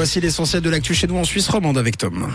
voici 0.00 0.18
l'essentiel 0.18 0.62
de 0.62 0.70
l'actu 0.70 0.94
chez 0.94 1.06
nous 1.06 1.18
en 1.18 1.24
Suisse 1.24 1.50
romande 1.50 1.76
avec 1.76 1.98
Tom. 1.98 2.26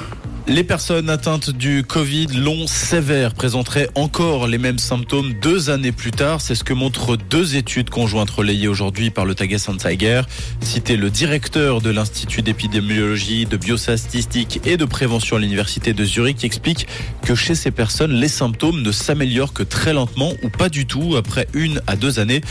Les 0.48 0.64
personnes 0.64 1.10
atteintes 1.10 1.50
du 1.50 1.83
Covid 1.83 2.28
long 2.28 2.68
sévère 2.68 3.34
présenteraient 3.34 3.89
encore 3.96 4.46
les 4.46 4.60
mêmes 4.60 4.78
symptômes 4.78 5.34
deux 5.41 5.71
années 5.71 5.91
plus 5.91 6.12
tard. 6.12 6.39
C'est 6.39 6.54
ce 6.54 6.64
que 6.64 6.73
montrent 6.73 7.18
deux 7.18 7.55
études 7.55 7.89
conjointes 7.89 8.29
relayées 8.29 8.68
aujourd'hui 8.68 9.10
par 9.10 9.26
le 9.26 9.34
Tagesanzeiger. 9.34 10.21
Cité 10.62 10.98
le 10.98 11.09
directeur 11.09 11.81
de 11.81 11.89
l'Institut 11.89 12.44
d'épidémiologie, 12.44 13.48
de 13.48 13.58
biostatistique 13.58 14.62
et 14.66 14.77
de 14.77 14.86
prévention 14.86 15.38
à 15.38 15.39
l'Université 15.39 15.94
de 15.94 16.05
Zurich 16.05 16.38
qui 16.38 16.46
explique 16.46 16.86
que 17.23 17.34
chez 17.34 17.55
ces 17.55 17.71
personnes, 17.71 18.14
les 18.14 18.27
symptômes 18.27 18.84
ne 18.84 18.91
s'améliorent 18.91 19.54
que 19.54 19.64
très 19.64 19.93
lentement 19.93 20.32
ou 20.43 20.50
pas 20.50 20.70
du 20.70 20.86
tout 20.86 21.16
après 21.18 21.48
une 21.55 21.82
à 21.88 21.96
deux 21.96 22.20
années. 22.20 22.41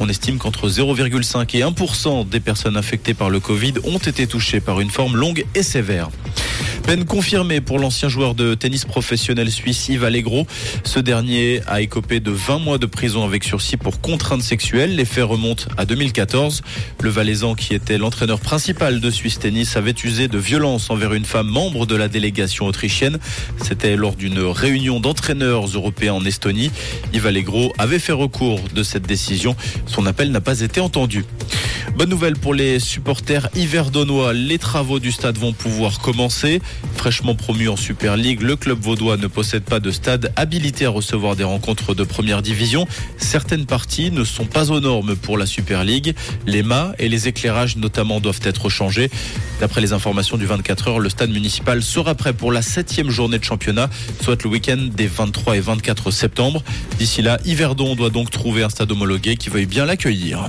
On 0.00 0.08
estime 0.08 0.38
qu'entre 0.38 0.68
0,5 0.68 1.56
et 1.56 1.62
1% 1.62 2.28
des 2.28 2.40
personnes 2.40 2.76
infectées 2.76 3.14
par 3.14 3.30
le 3.30 3.38
Covid 3.38 3.74
ont 3.84 3.98
été 3.98 4.26
touchées 4.26 4.60
par 4.60 4.80
une 4.80 4.90
forme 4.90 5.16
longue 5.16 5.44
et 5.54 5.62
sévère. 5.62 6.10
Peine 6.86 7.06
confirmée 7.06 7.62
pour 7.62 7.78
l'ancien 7.78 8.10
joueur 8.10 8.34
de 8.34 8.54
tennis 8.54 8.84
professionnel 8.84 9.50
suisse 9.50 9.88
Yves 9.88 10.04
Allegro. 10.04 10.46
Ce 10.84 10.98
dernier 10.98 11.62
a 11.66 11.80
écopé 11.80 12.20
de 12.20 12.30
20 12.30 12.58
mois 12.58 12.76
de 12.78 12.84
prison 12.84 13.24
avec 13.24 13.42
sursis 13.42 13.78
pour 13.78 14.02
contrainte 14.02 14.42
sexuelle. 14.42 14.94
Les 14.94 15.06
faits 15.06 15.24
remontent 15.24 15.64
à 15.78 15.86
2014. 15.86 16.62
Le 17.00 17.08
Valaisan, 17.08 17.54
qui 17.54 17.74
était 17.74 17.96
l'entraîneur 17.96 18.38
principal 18.38 19.00
de 19.00 19.10
Suisse 19.10 19.38
Tennis, 19.38 19.76
avait 19.76 19.94
usé 20.04 20.28
de 20.28 20.36
violence 20.36 20.90
envers 20.90 21.14
une 21.14 21.24
femme 21.24 21.48
membre 21.48 21.86
de 21.86 21.96
la 21.96 22.08
délégation 22.08 22.66
autrichienne. 22.66 23.18
C'était 23.62 23.96
lors 23.96 24.14
d'une 24.14 24.40
réunion 24.40 25.00
d'entraîneurs 25.00 25.64
européens 25.66 26.14
en 26.14 26.24
Estonie. 26.24 26.70
Yves 27.14 27.26
Allegro 27.26 27.72
avait 27.78 27.98
fait 27.98 28.12
recours 28.12 28.60
de 28.74 28.82
cette 28.82 29.06
décision. 29.06 29.56
Son 29.86 30.04
appel 30.04 30.30
n'a 30.30 30.42
pas 30.42 30.60
été 30.60 30.80
entendu. 30.80 31.24
Bonne 31.96 32.10
nouvelle 32.10 32.34
pour 32.36 32.54
les 32.54 32.80
supporters 32.80 33.48
hiverdonois. 33.54 34.32
Les 34.32 34.58
travaux 34.58 34.98
du 34.98 35.12
stade 35.12 35.38
vont 35.38 35.52
pouvoir 35.52 36.00
commencer. 36.00 36.60
Fraîchement 36.96 37.34
promu 37.34 37.68
en 37.68 37.76
Super 37.76 38.16
League, 38.16 38.42
le 38.42 38.56
club 38.56 38.80
vaudois 38.80 39.16
ne 39.16 39.28
possède 39.28 39.62
pas 39.62 39.78
de 39.78 39.90
stade 39.92 40.32
habilité 40.34 40.86
à 40.86 40.90
recevoir 40.90 41.36
des 41.36 41.44
rencontres 41.44 41.94
de 41.94 42.02
première 42.02 42.42
division. 42.42 42.88
Certaines 43.18 43.66
parties 43.66 44.10
ne 44.10 44.24
sont 44.24 44.46
pas 44.46 44.72
aux 44.72 44.80
normes 44.80 45.14
pour 45.14 45.38
la 45.38 45.46
Super 45.46 45.84
League. 45.84 46.14
Les 46.46 46.64
mâts 46.64 46.94
et 46.98 47.08
les 47.08 47.28
éclairages 47.28 47.76
notamment 47.76 48.20
doivent 48.20 48.40
être 48.42 48.68
changés. 48.68 49.10
D'après 49.60 49.80
les 49.80 49.92
informations 49.92 50.36
du 50.36 50.46
24 50.46 50.88
heures, 50.88 50.98
le 50.98 51.08
stade 51.08 51.30
municipal 51.30 51.82
sera 51.82 52.14
prêt 52.14 52.32
pour 52.32 52.50
la 52.50 52.62
septième 52.62 53.10
journée 53.10 53.38
de 53.38 53.44
championnat, 53.44 53.88
soit 54.20 54.42
le 54.42 54.50
week-end 54.50 54.88
des 54.92 55.06
23 55.06 55.56
et 55.56 55.60
24 55.60 56.10
septembre. 56.10 56.62
D'ici 56.98 57.22
là, 57.22 57.38
Yverdon 57.44 57.94
doit 57.94 58.10
donc 58.10 58.30
trouver 58.30 58.64
un 58.64 58.68
stade 58.68 58.90
homologué 58.90 59.36
qui 59.36 59.50
veuille 59.50 59.66
bien 59.66 59.84
l'accueillir. 59.84 60.48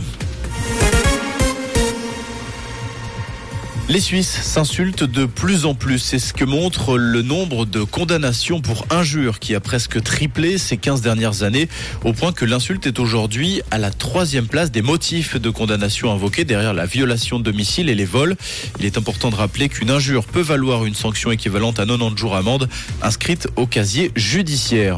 Les 3.87 3.99
Suisses 3.99 4.41
s'insultent 4.41 5.03
de 5.03 5.25
plus 5.25 5.65
en 5.65 5.75
plus. 5.75 5.99
C'est 5.99 6.17
ce 6.17 6.33
que 6.33 6.43
montre 6.43 6.97
le 6.97 7.21
nombre 7.21 7.67
de 7.67 7.83
condamnations 7.83 8.59
pour 8.59 8.87
injures 8.89 9.37
qui 9.37 9.53
a 9.53 9.59
presque 9.59 10.01
triplé 10.01 10.57
ces 10.57 10.75
15 10.75 11.01
dernières 11.01 11.43
années, 11.43 11.69
au 12.03 12.11
point 12.11 12.31
que 12.31 12.45
l'insulte 12.45 12.87
est 12.87 12.97
aujourd'hui 12.97 13.61
à 13.69 13.77
la 13.77 13.91
troisième 13.91 14.47
place 14.47 14.71
des 14.71 14.81
motifs 14.81 15.39
de 15.39 15.49
condamnation 15.51 16.11
invoqués 16.11 16.45
derrière 16.45 16.73
la 16.73 16.87
violation 16.87 17.37
de 17.37 17.43
domicile 17.43 17.89
et 17.89 17.95
les 17.95 18.05
vols. 18.05 18.35
Il 18.79 18.87
est 18.87 18.97
important 18.97 19.29
de 19.29 19.35
rappeler 19.35 19.69
qu'une 19.69 19.91
injure 19.91 20.25
peut 20.25 20.41
valoir 20.41 20.85
une 20.85 20.95
sanction 20.95 21.29
équivalente 21.29 21.79
à 21.79 21.85
90 21.85 22.17
jours 22.17 22.35
amende 22.35 22.67
inscrite 23.03 23.47
au 23.55 23.67
casier 23.67 24.11
judiciaire. 24.15 24.97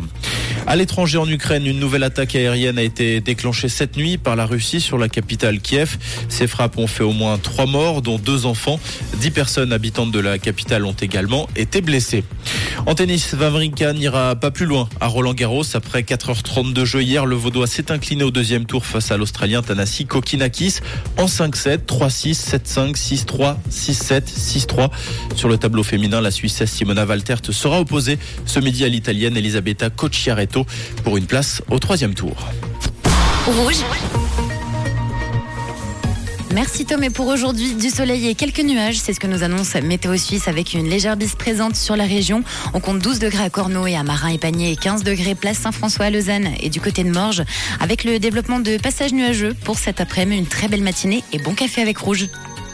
À 0.65 0.75
l'étranger 0.75 1.17
en 1.17 1.29
Ukraine, 1.29 1.65
une 1.65 1.79
nouvelle 1.79 2.03
attaque 2.03 2.35
aérienne 2.35 2.77
a 2.77 2.83
été 2.83 3.21
déclenchée 3.21 3.69
cette 3.69 3.95
nuit 3.95 4.17
par 4.17 4.35
la 4.35 4.45
Russie 4.45 4.81
sur 4.81 4.97
la 4.97 5.07
capitale 5.07 5.59
Kiev. 5.59 5.97
Ces 6.27 6.47
frappes 6.47 6.77
ont 6.77 6.87
fait 6.87 7.03
au 7.03 7.13
moins 7.13 7.37
trois 7.37 7.65
morts, 7.65 8.01
dont 8.01 8.17
deux 8.17 8.45
enfants. 8.45 8.76
Dix 9.17 9.31
personnes 9.31 9.73
habitantes 9.73 10.11
de 10.11 10.19
la 10.19 10.37
capitale 10.37 10.85
ont 10.85 10.95
également 10.99 11.47
été 11.55 11.81
blessées. 11.81 12.23
En 12.85 12.95
tennis, 12.95 13.33
Vavrinka 13.33 13.93
n'ira 13.93 14.35
pas 14.35 14.51
plus 14.51 14.65
loin 14.65 14.87
à 14.99 15.07
Roland 15.07 15.33
Garros. 15.33 15.63
Après 15.73 16.01
4h30 16.01 16.73
de 16.73 16.85
jeu 16.85 17.01
hier, 17.01 17.25
le 17.25 17.35
Vaudois 17.35 17.67
s'est 17.67 17.91
incliné 17.91 18.23
au 18.23 18.31
deuxième 18.31 18.65
tour 18.65 18.85
face 18.85 19.11
à 19.11 19.17
l'Australien 19.17 19.61
Tanasi 19.61 20.05
Kokinakis 20.05 20.79
en 21.17 21.25
5-7, 21.25 21.85
3-6, 21.85 22.49
7-5, 22.65 22.95
6-3, 22.95 23.57
6-7, 23.71 24.21
6-3. 24.23 24.89
Sur 25.35 25.49
le 25.49 25.57
tableau 25.57 25.83
féminin, 25.83 26.21
la 26.21 26.31
Suissesse 26.31 26.71
Simona 26.71 27.05
Valtert 27.05 27.41
sera 27.51 27.79
opposée 27.79 28.19
ce 28.45 28.59
midi 28.59 28.83
à 28.85 28.87
l'Italienne 28.87 29.37
Elisabetta 29.37 29.89
Cocciaretto 29.89 30.65
pour 31.03 31.17
une 31.17 31.25
place 31.25 31.61
au 31.69 31.79
troisième 31.79 32.13
tour. 32.13 32.35
Rouge. 33.45 33.83
Merci 36.57 36.87
Tom. 36.87 37.03
Et 37.03 37.11
pour 37.11 37.27
aujourd'hui, 37.27 37.75
du 37.75 37.91
soleil 37.91 38.27
et 38.27 38.33
quelques 38.33 38.61
nuages. 38.61 38.97
C'est 38.97 39.13
ce 39.13 39.19
que 39.19 39.27
nous 39.27 39.43
annonce 39.43 39.75
Météo 39.75 40.17
Suisse 40.17 40.47
avec 40.47 40.73
une 40.73 40.89
légère 40.89 41.15
bise 41.15 41.35
présente 41.35 41.75
sur 41.75 41.95
la 41.95 42.05
région. 42.05 42.43
On 42.73 42.79
compte 42.79 42.97
12 42.97 43.19
degrés 43.19 43.43
à 43.43 43.51
Corneau 43.51 43.85
et 43.85 43.95
à 43.95 44.01
Marin 44.01 44.29
et 44.29 44.39
Panier 44.39 44.71
et 44.71 44.75
15 44.75 45.03
degrés 45.03 45.35
place 45.35 45.59
Saint-François 45.59 46.05
à 46.05 46.09
Lausanne 46.09 46.49
et 46.59 46.69
du 46.69 46.81
côté 46.81 47.03
de 47.03 47.11
Morges. 47.11 47.43
Avec 47.79 48.03
le 48.03 48.17
développement 48.17 48.59
de 48.59 48.77
passages 48.77 49.13
nuageux 49.13 49.53
pour 49.65 49.77
cet 49.77 50.01
après-midi, 50.01 50.39
une 50.39 50.47
très 50.47 50.67
belle 50.67 50.81
matinée 50.81 51.23
et 51.31 51.37
bon 51.37 51.53
café 51.53 51.83
avec 51.83 51.99
rouge. 51.99 52.27